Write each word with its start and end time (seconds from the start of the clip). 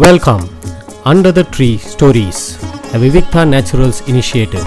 Welcome 0.00 0.42
under 1.04 1.32
the 1.32 1.46
tree 1.56 1.76
stories 1.76 2.60
a 2.92 2.98
Vivikta 2.98 3.44
naturals 3.44 4.02
initiative 4.06 4.64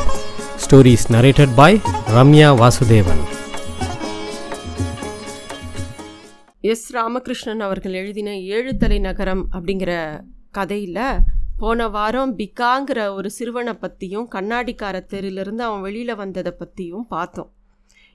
stories 0.57 1.11
narrated 1.11 1.53
by 1.55 1.81
Ramya 2.07 2.49
Vasudevan 2.55 3.21
S 6.61 6.93
Ramakrishnan 6.93 7.59
அவர்கள் 7.59 7.93
எழுதின 7.93 8.37
ஏழு 8.37 8.99
நகரம் 8.99 9.49
அப்படிங்கிற 9.51 10.21
கதையில் 10.51 11.21
போன 11.57 11.87
வாரம் 11.87 12.37
பிகாங்கிற 12.37 13.13
ஒரு 13.13 13.29
சிறுவனை 13.29 13.73
பற்றியும் 13.73 14.29
கண்ணாடிக்கார 14.31 15.05
தெருவிலிருந்து 15.09 15.59
அவன் 15.59 15.81
வெளியில் 15.81 16.15
வந்ததை 16.15 16.51
பற்றியும் 16.51 17.07
பார்த்தோம். 17.07 17.51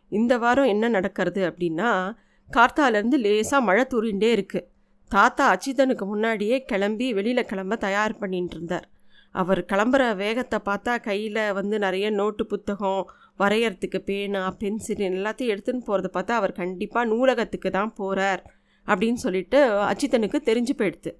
இந்த 0.08 0.38
வாரம் 0.38 0.64
என்ன 0.64 0.88
நடக்கிறது 0.88 1.50
அப்படின்னா 1.50 2.14
கார்த்தாலேருந்து 2.52 3.16
லேசாக 3.16 3.60
மழை 3.60 3.86
தூரிண்டே 3.90 4.30
இருக்குது 4.32 4.66
தாத்தா 5.12 5.44
அச்சிதனுக்கு 5.54 6.04
முன்னாடியே 6.06 6.64
கிளம்பி 6.64 7.12
வெளியில் 7.12 7.44
கிளம்ப 7.44 7.76
தயார் 7.76 8.18
பண்ணிட்டு 8.18 8.54
இருந்தார் 8.54 8.86
அவர் 9.30 9.60
கிளம்புற 9.64 10.16
வேகத்தை 10.16 10.58
பார்த்தா 10.64 11.00
கையில் 11.00 11.52
வந்து 11.52 11.78
நிறைய 11.78 12.10
நோட்டு 12.10 12.46
புத்தகம் 12.46 13.02
வரையறதுக்கு 13.38 13.98
பேனா 13.98 14.42
பென்சில் 14.58 15.02
எல்லாத்தையும் 15.10 15.52
எடுத்துன்னு 15.54 15.86
போகிறத 15.86 16.10
பார்த்தா 16.12 16.30
அவர் 16.30 16.52
கண்டிப்பாக 16.52 17.08
நூலகத்துக்கு 17.08 17.70
தான் 17.70 17.92
போகிறார் 17.94 18.42
அப்படின்னு 18.86 19.14
சொல்லிட்டு 19.14 19.58
அச்சித்தனுக்கு 19.80 20.40
தெரிஞ்சு 20.44 20.74
போயிடுது. 20.78 21.12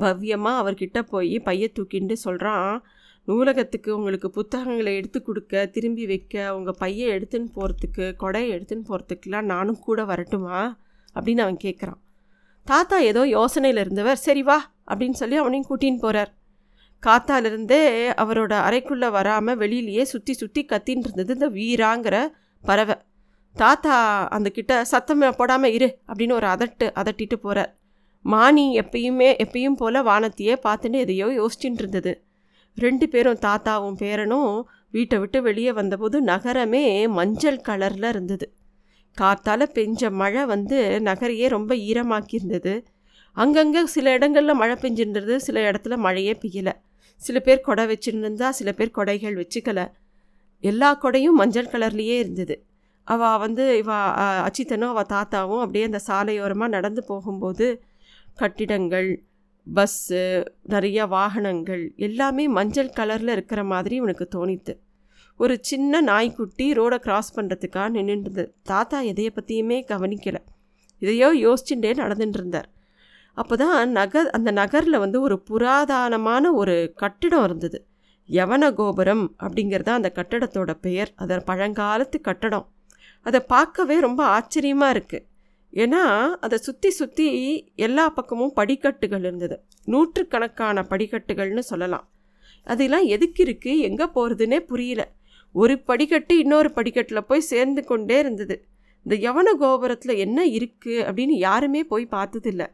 பவ்யமாக 0.00 0.60
அவர்கிட்ட 0.62 1.02
போய் 1.02 1.38
பைய 1.38 1.68
தூக்கிண்டு 1.78 2.12
சொல்கிறான் 2.12 2.82
நூலகத்துக்கு 3.28 3.96
உங்களுக்கு 3.96 4.30
புத்தகங்களை 4.30 4.94
எடுத்து 4.96 5.22
கொடுக்க 5.22 5.66
திரும்பி 5.66 6.06
வைக்க 6.06 6.54
உங்கள் 6.54 6.78
பையை 6.78 7.18
எடுத்துன்னு 7.18 7.50
போகிறதுக்கு 7.54 8.06
கொடையை 8.22 8.50
எடுத்துன்னு 8.56 8.88
போகிறதுக்குலாம் 8.88 9.52
நானும் 9.54 9.78
கூட 9.78 10.04
வரட்டுமா? 10.04 10.58
அப்படின்னு 11.16 11.38
அவன் 11.38 11.64
கேட்குறான் 11.64 12.00
தாத்தா 12.66 12.96
ஏதோ 13.10 13.22
யோசனையில் 13.36 13.80
இருந்தவர் 13.82 14.24
சரி 14.24 14.42
வா 14.42 14.56
அப்படின்னு 14.90 15.18
சொல்லி 15.20 15.36
அவனையும் 15.36 15.68
கூட்டின்னு 15.68 16.02
போகிறார் 16.02 16.30
காத்தாலிருந்தே 17.02 17.80
அவரோட 18.22 18.52
அறைக்குள்ளே 18.66 19.08
வராமல் 19.10 19.58
வெளியிலேயே 19.58 20.04
சுற்றி 20.12 20.32
சுற்றி 20.32 20.62
கத்தின்னு 20.64 21.06
இருந்தது 21.06 21.34
இந்த 21.34 21.48
வீராங்கிற 21.58 22.16
பறவை. 22.64 22.96
தாத்தா 23.56 23.94
அந்த 24.28 24.48
கிட்ட 24.50 24.72
சத்தம் 24.84 25.24
போடாமல் 25.38 25.74
இரு 25.76 25.88
அப்படின்னு 26.08 26.36
ஒரு 26.40 26.48
அதட்டு 26.54 26.86
அதட்டிட்டு 27.00 27.36
போகிறார் 27.36 27.70
மானி 28.24 28.66
எப்பயுமே 28.80 29.28
எப்பயும் 29.44 29.78
போல் 29.80 30.06
வானத்தையே 30.10 30.54
பார்த்துட்டு 30.66 30.98
எதையோ 31.04 31.26
யோசிச்சுட்டு 31.40 31.82
இருந்தது. 31.82 32.12
ரெண்டு 32.76 33.06
பேரும் 33.08 33.42
தாத்தாவும் 33.46 33.98
பேரனும் 34.00 34.52
வீட்டை 34.90 35.16
விட்டு 35.18 35.38
வெளியே 35.42 35.72
வந்தபோது 35.72 36.16
நகரமே 36.22 36.84
மஞ்சள் 37.18 37.64
கலரில் 37.68 38.08
இருந்தது. 38.12 38.46
காத்தால் 39.20 39.72
பெஞ்ச 39.74 40.10
மழை 40.10 40.42
வந்து 40.44 41.00
நகரையே 41.00 41.48
ரொம்ப 41.48 41.74
ஈரமாக்கியிருந்தது. 41.74 42.74
அங்கங்கே 43.36 43.80
சில 43.86 44.12
இடங்களில் 44.12 44.54
மழை 44.54 44.76
பெஞ்சிருந்தது 44.82 45.36
சில 45.36 45.70
இடத்துல 45.70 45.96
மழையே 45.96 46.38
பெய்யலை. 46.42 46.74
சில 47.22 47.40
பேர் 47.40 47.60
கொடை 47.60 47.84
வச்சுருந்தா 47.86 48.48
சில 48.48 48.72
பேர் 48.72 48.96
கொடைகள் 48.98 49.36
வச்சுக்கலை. 49.42 49.84
எல்லா 50.64 50.90
கொடையும் 51.02 51.38
மஞ்சள் 51.40 51.72
கலர்லேயே 51.72 52.16
இருந்தது. 52.18 52.56
அவள் 53.08 53.38
வந்து 53.38 53.64
இவ 53.78 53.90
அச்சித்தனும் 54.46 54.92
அவள் 54.94 55.10
தாத்தாவும் 55.12 55.62
அப்படியே 55.64 55.84
அந்த 55.84 56.00
சாலையோரமாக 56.06 56.68
நடந்து 56.68 57.02
போகும்போது 57.04 57.66
கட்டிடங்கள் 58.34 59.10
பஸ்ஸு 59.66 60.22
நிறைய 60.62 61.06
வாகனங்கள் 61.06 61.84
எல்லாமே 61.96 62.44
மஞ்சள் 62.48 62.96
கலரில் 62.96 63.32
இருக்கிற 63.36 63.64
மாதிரி 63.64 63.94
இவனுக்கு 63.96 64.26
தோணித்து. 64.36 64.74
ஒரு 65.40 65.54
சின்ன 65.60 66.00
நாய்க்குட்டி 66.00 66.66
ரோடை 66.78 66.98
கிராஸ் 66.98 67.34
பண்ணுறதுக்காக 67.36 67.88
நின்றுருந்தது 67.96 68.44
தாத்தா 68.70 68.98
எதையை 69.10 69.30
பற்றியுமே 69.34 69.78
கவனிக்கலை. 69.90 70.40
இதையோ 71.02 71.28
யோசிச்சுட்டே 71.44 71.90
நடந்துட்டு 72.02 72.38
இருந்தார் 72.40 72.68
அப்போ 73.36 73.54
தான் 73.62 73.90
நகர் 73.98 74.28
அந்த 74.36 74.50
நகரில் 74.60 75.02
வந்து 75.02 75.18
ஒரு 75.26 75.36
புராதனமான 75.48 76.52
ஒரு 76.60 76.74
கட்டிடம் 77.02 77.44
இருந்தது. 77.48 77.78
யவன 78.28 78.70
கோபுரம் 78.78 79.24
அப்படிங்கிறது 79.44 79.90
அந்த 79.96 80.08
கட்டடத்தோட 80.18 80.70
பெயர். 80.86 81.10
அது 81.22 81.36
பழங்காலத்து 81.50 82.18
கட்டடம். 82.28 82.66
அதை 83.26 83.40
பார்க்கவே 83.54 83.96
ரொம்ப 84.06 84.22
ஆச்சரியமாக 84.36 84.94
இருக்குது 84.94 85.26
ஏன்னா 85.72 86.02
அதை 86.44 86.56
சுற்றி 86.66 86.90
சுற்றி 86.98 87.26
எல்லா 87.86 88.04
பக்கமும் 88.18 88.54
படிக்கட்டுகள் 88.58 89.24
இருந்தது. 89.28 89.56
நூற்றுக்கணக்கான 89.92 90.86
படிக்கட்டுகள்னு 90.92 91.64
சொல்லலாம். 91.70 92.06
அதெல்லாம் 92.66 93.06
எதுக்கு 93.14 93.40
இருக்குது 93.46 93.82
எங்கே 93.88 94.06
போகிறதுனே 94.16 94.58
புரியல. 94.70 95.02
ஒரு 95.62 95.74
படிக்கட்டு 95.88 96.34
இன்னொரு 96.42 96.68
படிக்கட்டில் 96.78 97.28
போய் 97.28 97.48
சேர்ந்து 97.52 97.82
கொண்டே 97.90 98.16
இருந்தது. 98.24 98.56
இந்த 99.06 99.14
யவன 99.26 99.48
கோபுரத்தில் 99.62 100.20
என்ன 100.24 100.38
இருக்குது 100.58 101.04
அப்படின்னு 101.06 101.34
யாருமே 101.46 101.82
போய் 101.92 102.12
பார்த்ததில்ல. 102.16 102.64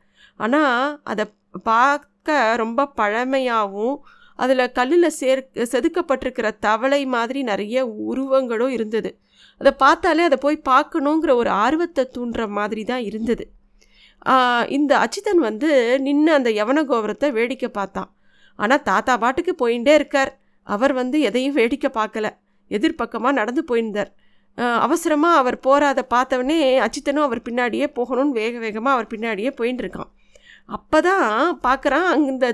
ஆனால் 0.41 0.99
அதை 1.13 1.25
பார்க்க 1.71 2.37
ரொம்ப 2.63 2.91
பழமையாகவும் 3.01 3.97
அதில் 4.39 4.73
கல்லில் 4.79 5.17
சேர் 5.19 5.41
செதுக்கப்பட்டிருக்கிற 5.73 6.49
தவளை 6.67 7.01
மாதிரி 7.15 7.41
நிறைய 7.51 7.77
உருவங்களும் 8.11 8.73
இருந்தது. 8.77 9.11
அதை 9.61 9.73
பார்த்தாலே 9.83 10.23
அதை 10.29 10.39
போய் 10.45 10.67
பார்க்கணுங்கிற 10.71 11.33
ஒரு 11.41 11.51
ஆர்வத்தை 11.65 12.05
தூண்டுற 12.17 12.45
மாதிரி 12.59 12.85
தான் 12.91 13.05
இருந்தது. 13.11 13.45
இந்த 14.77 14.93
அச்சிதன் 15.05 15.43
வந்து 15.49 15.71
நின்று 16.07 16.33
அந்த 16.39 16.51
யவன 16.61 16.85
கோபுரத்தை 16.91 17.29
வேடிக்கை 17.39 17.71
பார்த்தான். 17.79 18.11
ஆனால் 18.59 18.85
தாத்தா 18.91 19.15
பாட்டுக்கு 19.25 19.53
போயிட்டே 19.63 19.95
இருக்கார். 20.01 20.33
அவர் 20.67 20.93
வந்து 21.01 21.17
எதையும் 21.29 21.57
வேடிக்கை 21.61 21.91
பார்க்கல. 22.01 22.27
எதிர்பக்கமாக 22.77 23.39
நடந்து 23.41 23.65
போயிருந்தார். 23.65 24.11
அவசரமாக 24.79 25.39
அவர் 25.39 25.59
போகிறத 25.67 26.01
பார்த்தவொடனே 26.15 26.59
அச்சித்தனும் 26.87 27.27
அவர் 27.29 27.43
பின்னாடியே 27.49 27.87
போகணும்னு 27.99 28.37
வேக 28.41 28.59
வேகமாக 28.59 28.97
அவர் 28.97 29.11
பின்னாடியே 29.13 29.51
போயின்னு 29.61 29.83
இருக்கான் 29.85 30.11
அப்போ 30.67 30.99
தான் 31.01 31.59
பார்க்குறான் 31.63 32.09
அங்கே 32.15 32.51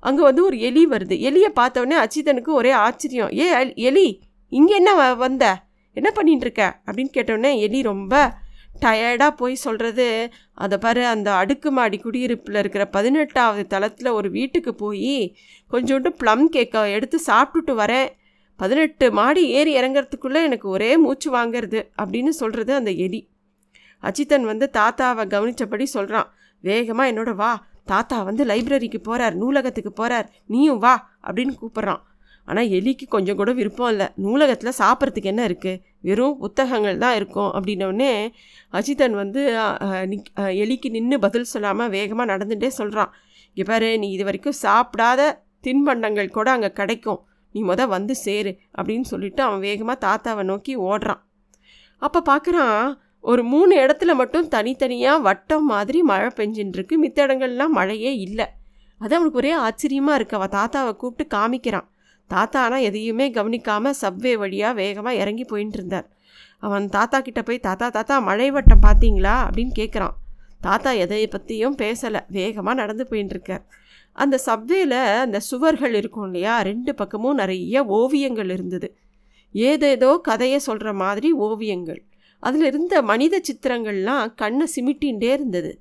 அங்கே 0.00 0.22
வந்து 0.22 0.44
ஒரு 0.44 0.56
எலி 0.58 0.82
வருது. 0.86 1.16
எலியை 1.28 1.50
பார்த்தவொடனே 1.60 1.96
அச்சித்தனுக்கு 2.04 2.52
ஒரே 2.60 2.70
ஆச்சரியம். 2.70 3.30
ஏ 3.38 3.74
எலி 3.74 4.06
இங்கே 4.52 4.74
என்ன 4.74 4.92
வ- 5.00 5.16
வந்த? 5.16 5.44
என்ன 5.96 6.08
பண்ணிட்டுருக்க 6.16 6.62
அப்படின்னு 6.86 7.12
கேட்டோடனே 7.14 7.52
எலி 7.58 7.80
ரொம்ப 7.82 8.14
டயர்டாக 8.80 9.30
போய் 9.30 9.54
சொல்கிறது 9.54 10.06
அதை 10.54 10.78
பாரு 10.78 11.02
அந்த 11.06 11.28
அடுக்குமாடி 11.34 11.98
குடியிருப்பில் 11.98 12.54
இருக்கிற 12.54 12.86
பதினெட்டாவது 12.86 13.66
தளத்தில் 13.66 14.16
ஒரு 14.18 14.30
வீட்டுக்கு 14.30 14.74
போய் 14.74 15.34
கொஞ்சோண்டு 15.70 16.08
ப்ளம் 16.08 16.44
கேக்கை 16.52 16.82
எடுத்து 16.92 17.18
சாப்பிட்டுட்டு 17.26 17.74
வரேன். 17.82 18.08
பதினெட்டு 18.60 19.06
மாடி 19.18 19.42
ஏறி 19.58 19.72
இறங்கிறதுக்குள்ளே 19.80 20.40
எனக்கு 20.48 20.66
ஒரே 20.74 20.90
மூச்சு 21.04 21.28
வாங்குறது 21.36 21.80
அப்படின்னு 22.02 22.32
சொல்கிறது 22.40 22.72
அந்த 22.80 22.90
எலி. 23.06 23.20
அச்சித்தன் 24.02 24.46
வந்து 24.50 24.66
தாத்தாவை 24.78 25.24
கவனித்தபடி 25.34 25.86
சொல்கிறான் 25.96 26.28
வேகமாக 26.64 27.10
என்னோட 27.12 27.30
வா. 27.40 27.50
தாத்தா 27.90 28.16
வந்து 28.28 28.42
லைப்ரரிக்கு 28.50 28.98
போகிறார் 29.08 29.34
நூலகத்துக்கு 29.42 29.92
போகிறார் 30.00 30.26
நீயும் 30.52 30.80
வா 30.84 30.94
அப்படின்னு 31.26 31.54
கூப்பிட்றான். 31.60 32.02
ஆனால் 32.48 32.68
எலிக்கு 32.78 33.06
கொஞ்சம் 33.14 33.38
கூட 33.40 33.50
விருப்பம் 33.58 33.90
இல்லை. 33.92 34.06
நூலகத்தில் 34.24 34.78
சாப்பிட்றதுக்கு 34.80 35.30
என்ன 35.32 35.42
இருக்குது 35.48 35.80
வெறும் 36.08 36.36
புத்தகங்கள் 36.42 37.00
தான் 37.04 37.16
இருக்கும் 37.18 37.50
அப்படின்னோடனே 37.56 38.12
அஜிதன் 38.78 39.16
வந்து 39.22 39.40
எலிக்கு 40.62 40.88
நின்று 40.96 41.16
பதில் 41.24 41.50
சொல்லாமல் 41.52 41.92
வேகமாக 41.96 42.30
நடந்துகிட்டே 42.32 42.70
சொல்கிறான் 42.80 43.10
இங்கே 43.50 43.66
பாரு 43.70 43.90
நீ 44.02 44.08
இது 44.16 44.26
வரைக்கும் 44.28 44.58
சாப்பிடாத 44.64 45.30
தின்பண்டங்கள் 45.66 46.34
கூட 46.38 46.48
அங்கே 46.56 46.70
கிடைக்கும். 46.80 47.20
நீ 47.52 47.60
மொதல் 47.62 47.92
வந்து 47.96 48.14
சேரு 48.16 48.52
அப்படின்னு 48.78 49.06
சொல்லிட்டு 49.12 49.42
அவன் 49.42 49.58
வேகமாக 49.58 49.98
தாத்தாவை 50.06 50.42
நோக்கி 50.42 50.74
ஓடுறான். 50.78 51.22
அப்போ 52.02 52.20
பார்க்குறான் 52.30 52.98
ஒரு 53.20 53.42
மூணு 53.44 53.72
இடத்துல 53.84 54.14
மட்டும் 54.14 54.48
தனித்தனியாக 54.48 55.24
வட்டம் 55.28 55.66
மாதிரி 55.66 56.02
மழை 56.02 56.28
பெஞ்சின்னு 56.36 56.98
மித்த 57.04 57.18
இடங்கள்லாம் 57.26 57.76
மழையே 57.78 58.12
இல்லை. 58.16 58.46
அது 59.00 59.14
அவனுக்கு 59.16 59.40
ஒரே 59.42 59.52
ஆச்சரியமாக 59.66 60.18
இருக்கு. 60.18 60.36
அவன் 60.36 60.54
தாத்தாவை 60.58 60.92
கூப்பிட்டு 60.96 61.36
காமிக்கிறான். 61.36 61.88
தாத்தா 62.30 62.58
ஆனால் 62.62 62.84
எதையுமே 62.88 63.26
கவனிக்காமல் 63.30 63.96
சப்வே 64.00 64.32
வழியாக 64.38 64.74
வேகமாக 64.74 65.20
இறங்கி 65.22 65.44
போயின்னு 65.44 65.76
இருந்தார் 65.78 66.08
அவன் 66.66 66.84
தாத்தா 66.88 67.18
கிட்டே 67.20 67.42
போய் 67.42 67.58
தாத்தா 67.58 67.86
தாத்தா 67.88 68.16
மழை 68.18 68.50
வட்டம் 68.50 68.82
பார்த்தீங்களா? 68.82 69.34
அப்படின்னு 69.46 69.72
கேட்குறான் 69.78 70.14
தாத்தா 70.60 70.90
எதை 71.04 71.20
பற்றியும் 71.28 71.76
பேசலை. 71.76 72.20
வேகமாக 72.36 72.80
நடந்து 72.80 73.04
போயின்னு 73.10 73.34
இருக்கார் 73.36 73.64
அந்த 74.20 74.36
சப்வேல 74.46 74.94
அந்த 75.24 75.38
சுவர்கள் 75.40 75.94
இருக்கும் 75.94 76.24
இல்லையா? 76.24 76.54
ரெண்டு 76.60 76.92
பக்கமும் 76.94 77.34
நிறைய 77.34 77.84
ஓவியங்கள் 77.98 78.50
இருந்தது. 78.50 78.88
ஏதேதோ 79.54 80.10
கதையை 80.22 80.58
சொல்கிற 80.58 80.90
மாதிரி 80.94 81.28
ஓவியங்கள். 81.46 82.00
அதில் 82.42 82.64
இருந்த 82.64 82.94
மனித 83.02 83.40
சித்திரங்கள்லாம் 83.48 84.26
கண்ணை 84.34 84.66
சிமிட்டின்ண்டே 84.76 85.30
இருந்தது. 85.32 85.72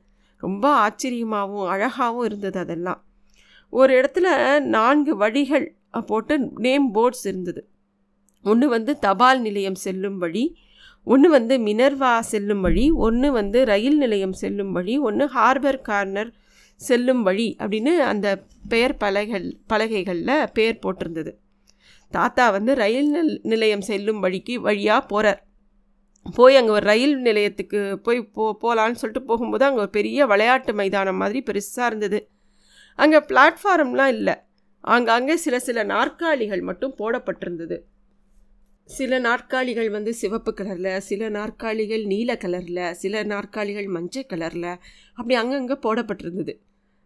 ரொம்ப 0.43 0.65
ஆச்சரியமாகவும் 0.85 1.69
அழகாகவும் 1.69 2.25
இருந்தது 2.25 2.57
அதெல்லாம். 2.59 2.99
ஒரு 3.73 3.91
இடத்துல 4.01 4.27
நான்கு 4.67 5.13
வழிகள் 5.17 5.65
போட்டு 6.05 6.35
நேம் 6.57 6.87
போர்ட்ஸ் 6.95 7.25
இருந்தது. 7.27 7.61
ஒன்று 8.45 8.67
வந்து 8.69 8.91
தபால் 8.99 9.41
நிலையம் 9.41 9.79
செல்லும் 9.85 10.17
வழி 10.17 10.43
ஒன்று 11.07 11.27
வந்து 11.29 11.55
மினர்வா 11.57 12.13
செல்லும் 12.31 12.61
வழி 12.61 12.85
ஒன்று 13.05 13.27
வந்து 13.31 13.59
ரயில் 13.65 13.97
நிலையம் 13.97 14.35
செல்லும் 14.41 14.71
வழி 14.71 14.95
ஒன்று 14.99 15.25
ஹார்பர் 15.35 15.81
கார்னர் 15.81 16.29
செல்லும் 16.79 17.21
வழி 17.21 17.47
அப்படின்னு 17.61 17.93
அந்த 18.11 18.27
பெயர் 18.69 18.95
பலகைகள் 18.97 19.47
பலகைகளில் 19.73 20.49
பெயர் 20.57 20.81
போட்டிருந்தது. 20.83 21.31
தாத்தா 22.13 22.45
வந்து 22.49 22.71
ரயில் 22.75 23.11
நிலையம் 23.51 23.87
செல்லும் 23.89 24.19
வழிக்கு 24.19 24.53
வழியாக 24.67 25.01
போகிறார் 25.11 25.41
போய் 26.25 26.57
அங்கே 26.59 26.71
ஒரு 26.71 26.85
ரயில் 26.85 27.15
நிலையத்துக்கு 27.21 27.79
போய் 28.05 28.19
போ 28.35 28.45
போகலான்னு 28.61 28.99
சொல்லிட்டு 29.01 29.21
போகும்போது 29.23 29.63
அங்கே 29.67 29.81
ஒரு 29.83 29.91
பெரிய 29.97 30.25
விளையாட்டு 30.25 30.71
மைதானம் 30.73 31.19
மாதிரி 31.21 31.39
பெருசாக 31.49 31.89
இருந்தது. 31.89 32.19
அங்கே 32.99 33.19
பிளாட்ஃபாரம்லாம் 33.29 34.11
இல்லை. 34.17 34.35
ஆங்காங்கே 34.83 35.35
சில 35.35 35.55
சில 35.59 35.83
நாற்காலிகள் 35.93 36.61
மட்டும் 36.61 36.95
போடப்பட்டிருந்தது. 36.99 37.77
சில 38.89 39.19
நாற்காலிகள் 39.19 39.89
வந்து 39.89 40.11
சிவப்பு 40.13 40.51
கலரில் 40.59 41.03
சில 41.09 41.29
நாற்காலிகள் 41.29 42.03
நீல 42.05 42.33
கலரில் 42.43 42.85
சில 42.93 43.23
நாற்காலிகள் 43.23 43.89
மஞ்சள் 43.95 44.29
கலரில் 44.33 44.71
அப்படி 45.17 45.35
அங்கங்கே 45.35 45.77
போடப்பட்டிருந்தது. 45.85 46.53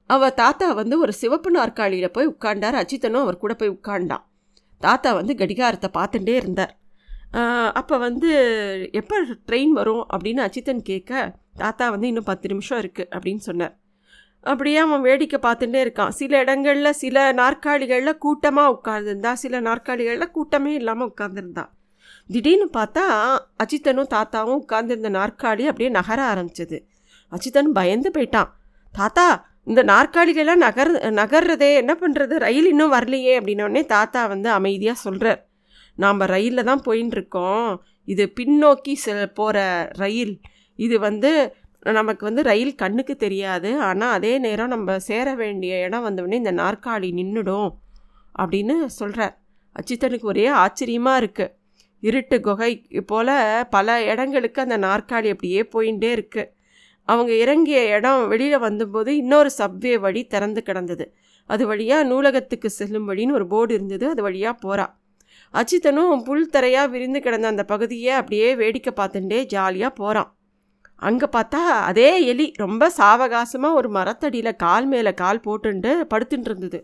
அவள் 0.10 0.38
தாத்தா 0.42 0.68
வந்து 0.82 0.96
ஒரு 1.04 1.14
சிவப்பு 1.22 1.50
நாற்காலியில் 1.58 2.14
போய் 2.16 2.32
உட்காண்டார் 2.32 2.78
அஜித்தனும் 2.82 3.24
அவர் 3.26 3.44
கூட 3.44 3.54
போய் 3.60 3.76
உட்காண்டான் 3.78 4.24
தாத்தா 4.82 5.10
வந்து 5.20 5.34
கடிகாரத்தை 5.42 5.90
பார்த்துட்டே 6.00 6.34
இருந்தார். 6.42 6.74
அப்போ 7.80 7.96
வந்து 8.08 8.32
எப்போ 9.00 9.16
ட்ரெயின் 9.48 9.72
வரும் 9.78 10.04
அப்படின்னு 10.14 10.42
அஜித்தன் 10.48 10.82
கேட்க 10.90 11.22
தாத்தா 11.62 11.86
வந்து 11.94 12.08
இன்னும் 12.12 12.28
பத்து 12.32 12.48
நிமிஷம் 12.52 12.80
இருக்குது 12.82 13.10
அப்படின்னு 13.16 13.44
சொன்னார். 13.48 13.74
அப்படியே 14.44 14.80
அவன் 14.86 15.06
வேடிக்கை 15.08 15.40
பார்த்துட்டே 15.46 15.80
இருக்கான். 15.86 16.12
சில 16.20 16.40
இடங்களில் 16.44 17.00
சில 17.04 17.18
நாற்காலிகளில் 17.40 18.22
கூட்டமாக 18.26 18.74
உட்கார்ந்துருந்தா 18.76 19.32
சில 19.44 19.62
நாற்காலிகளில் 19.68 20.34
கூட்டமே 20.38 20.74
இல்லாமல் 20.80 21.10
உட்காந்துருந்தான் 21.12 21.72
திடீர்னு 22.30 22.68
பார்த்தா 22.78 23.06
அஜித்தனும் 23.64 24.12
தாத்தாவும் 24.16 24.60
உட்காந்துருந்த 24.64 25.10
நாற்காலி 25.20 25.64
அப்படியே 25.70 25.90
நகர 26.00 26.20
ஆரம்பிச்சது. 26.34 26.78
அஜித்தன் 27.32 27.72
பயந்து 27.80 28.12
போயிட்டான். 28.18 28.52
தாத்தா 28.94 29.26
இந்த 29.68 29.82
நாற்காலிகள்லாம் 29.84 30.64
நகர் 30.66 30.92
நகர்றதே 31.14 31.70
என்ன 31.82 31.94
பண்ணுறது 32.02 32.36
ரயில் 32.38 32.70
இன்னும் 32.72 32.94
வரலையே 32.94 33.34
அப்படின்னோடனே 33.40 33.84
தாத்தா 33.86 34.22
வந்து 34.28 34.50
அமைதியாக 34.50 35.04
சொல்கிறார் 35.06 35.42
நாம் 35.98 36.22
ரயிலில் 36.34 36.68
தான் 36.70 36.86
போயின்னு 36.86 37.16
இருக்கோம் 37.18 37.68
இது 38.08 38.24
பின்னோக்கி 38.40 38.94
செ 39.04 39.14
போகிற 39.34 39.58
ரயில். 39.98 40.34
இது 40.80 40.96
வந்து 41.00 41.32
நமக்கு 42.00 42.24
வந்து 42.26 42.42
ரயில் 42.44 42.74
கண்ணுக்கு 42.76 43.16
தெரியாது. 43.16 43.70
ஆனால் 43.80 44.14
அதே 44.18 44.34
நேரம் 44.38 44.74
நம்ம 44.76 44.98
சேர 45.00 45.28
வேண்டிய 45.36 45.80
இடம் 45.86 46.06
வந்தோடனே 46.08 46.40
இந்த 46.44 46.54
நாற்காலி 46.62 47.10
நின்றுடும் 47.20 47.70
அப்படின்னு 48.36 48.76
சொல்கிறார் 49.00 49.36
அச்சித்தனுக்கு 49.76 50.28
ஒரே 50.34 50.46
ஆச்சரியமாக 50.64 51.22
இருக்குது 51.22 51.54
இருட்டு 52.04 52.38
குகை 52.42 52.72
போல் 53.06 53.34
பல 53.70 53.88
இடங்களுக்கு 54.04 54.60
அந்த 54.62 54.78
நாற்காலி 54.78 55.30
அப்படியே 55.30 55.62
போயிட்டே 55.74 56.10
இருக்குது 56.18 56.50
அவங்க 57.08 57.32
இறங்கிய 57.34 57.80
இடம் 57.96 58.28
வெளியில் 58.28 58.60
வந்தபோது 58.60 59.12
இன்னொரு 59.16 59.50
சப்வே 59.58 59.94
வழி 60.00 60.22
திறந்து 60.28 60.62
கிடந்தது. 60.64 61.06
அது 61.50 61.64
வழியாக 61.68 62.04
நூலகத்துக்கு 62.04 62.70
செல்லும் 62.70 63.08
வழின்னு 63.10 63.32
ஒரு 63.32 63.48
போர்டு 63.48 63.74
இருந்தது. 63.74 64.06
அது 64.10 64.22
வழியாக 64.22 64.56
போகிறா 64.66 64.86
அச்சித்தனும் 65.54 66.22
புல் 66.24 66.50
தரையாக 66.54 66.90
விரிந்து 66.90 67.20
கிடந்த 67.22 67.48
அந்த 67.48 67.64
பகுதியை 67.64 68.14
அப்படியே 68.14 68.48
வேடிக்கை 68.56 68.94
பார்த்துட்டே 68.96 69.40
ஜாலியாக 69.46 69.92
போகிறான் 69.94 70.30
அங்கே 71.02 71.28
பார்த்தா 71.36 71.62
அதே 71.90 72.10
எலி 72.26 72.46
ரொம்ப 72.56 72.84
சாவகாசமாக 72.98 73.74
ஒரு 73.74 73.90
மரத்தடியில் 73.90 74.56
கால் 74.56 74.88
மேலே 74.88 75.12
கால் 75.14 75.42
போட்டுண்டு 75.48 75.92
படுத்துட்டு 76.12 76.50
இருந்தது. 76.50 76.80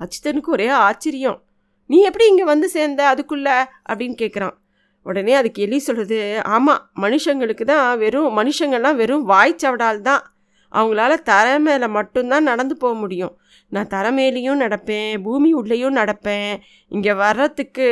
அச்சித்தனுக்கு 0.00 0.50
ஒரே 0.56 0.68
ஆச்சரியம். 0.68 1.38
நீ 1.86 1.98
எப்படி 2.00 2.26
இங்கே 2.28 2.44
வந்து 2.44 2.68
சேர்ந்த? 2.68 3.02
அதுக்குள்ள? 3.12 3.48
அப்படின்னு 3.88 4.16
கேட்குறான் 4.18 4.56
உடனே 5.06 5.34
அதுக்கு 5.40 5.60
எலி 5.66 5.78
சொல்கிறது 5.88 6.18
ஆமாம் 6.56 6.82
மனுஷங்களுக்கு 7.04 7.64
தான் 7.72 7.86
வெறும் 8.02 8.36
மனுஷங்கள்லாம் 8.38 8.98
வெறும் 9.02 9.24
வாய்ச்சவடால் 9.32 10.00
தான். 10.08 10.24
அவங்களால 10.72 11.12
தரை 11.30 11.52
மேலே 11.66 11.86
மட்டும்தான் 11.98 12.48
நடந்து 12.50 12.74
போக 12.82 12.94
முடியும். 13.02 13.34
நான் 13.74 13.90
தரை 13.94 14.10
மேலேயும் 14.18 14.60
நடப்பேன் 14.64 15.12
பூமி 15.26 15.50
உள்ளேயும் 15.60 15.98
நடப்பேன். 16.00 16.52
இங்கே 16.94 17.12
வர்றதுக்கு 17.22 17.86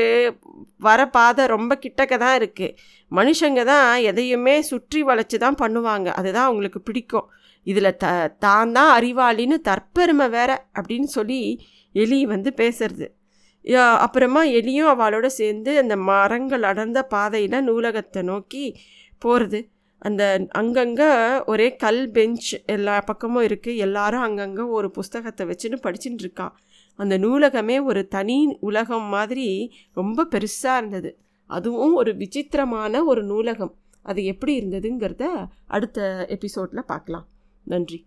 வர 0.88 1.00
பாதை 1.16 1.44
ரொம்ப 1.54 1.72
கிட்டக்க 1.84 2.14
தான் 2.24 2.36
இருக்குது 2.40 2.76
மனுஷங்க 3.12 3.62
தான் 3.72 3.88
எதையுமே 4.10 4.56
சுற்றி 4.70 5.00
வளைச்சி 5.10 5.38
தான் 5.44 5.60
பண்ணுவாங்க. 5.62 6.08
அதுதான் 6.18 6.48
அவங்களுக்கு 6.48 6.82
பிடிக்கும். 6.88 7.26
இதில் 7.66 7.96
த 8.02 8.06
தான் 8.44 8.74
தான் 8.78 8.90
அறிவாளின்னு 8.98 9.56
தற்பெருமை 9.68 10.26
வேற 10.36 10.50
அப்படின்னு 10.78 11.08
சொல்லி 11.16 11.40
எலி 11.94 12.18
வந்து 12.34 12.50
பேசுறது. 12.62 13.06
அப்புறமா 13.74 14.42
எலியும் 14.44 14.90
அவளோட 14.92 15.26
சேர்ந்து 15.26 15.78
அந்த 15.78 15.96
மரங்கள் 15.96 16.62
அடர்ந்த 16.62 17.02
பாதையில் 17.02 17.64
நூலகத்தை 17.64 18.22
நோக்கி 18.22 18.76
போகிறது 19.18 19.70
அந்த 19.98 20.46
அங்கங்கே 20.48 21.44
ஒரே 21.44 21.76
கல் 21.76 22.10
பெஞ்ச் 22.10 22.62
எல்லா 22.66 23.00
பக்கமும் 23.00 23.42
இருக்குது 23.42 23.76
எல்லாரும் 23.76 24.20
அங்கங்கே 24.20 24.62
ஒரு 24.62 24.90
புஸ்தகத்தை 24.90 25.46
வச்சுன்னு 25.46 25.78
படிச்சுட்டு 25.82 26.22
இருக்கான் 26.24 26.50
அந்த 26.94 27.18
நூலகமே 27.18 27.84
ஒரு 27.84 28.08
தனி 28.08 28.56
உலகம் 28.60 29.02
மாதிரி 29.02 29.72
ரொம்ப 29.92 30.26
பெருசாக 30.30 30.76
இருந்தது. 30.76 31.18
அதுவும் 31.46 31.94
ஒரு 31.94 32.16
விசித்திரமான 32.16 33.04
ஒரு 33.04 33.22
நூலகம். 33.22 33.74
அது 34.02 34.24
எப்படி 34.24 34.60
இருந்ததுங்கிறத 34.60 35.48
அடுத்த 35.66 36.26
எபிசோடில் 36.28 36.84
பார்க்கலாம். 36.86 37.28
நன்றி. 37.64 38.06